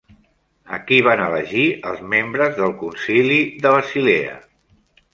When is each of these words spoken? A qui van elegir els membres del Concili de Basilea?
A 0.77 0.79
qui 0.87 0.97
van 1.07 1.21
elegir 1.25 1.67
els 1.91 2.03
membres 2.15 2.59
del 2.63 2.75
Concili 2.83 3.41
de 3.67 3.79
Basilea? 3.79 4.39